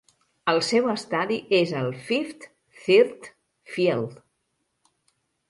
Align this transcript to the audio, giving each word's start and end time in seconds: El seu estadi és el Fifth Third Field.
El 0.51 0.59
seu 0.67 0.87
estadi 0.93 1.37
és 1.57 1.73
el 1.81 1.91
Fifth 2.07 2.49
Third 2.87 3.29
Field. 3.77 4.19